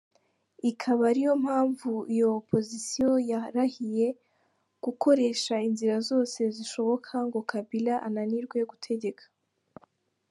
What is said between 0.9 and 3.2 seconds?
ariyo mpamvu iyo opozisiyo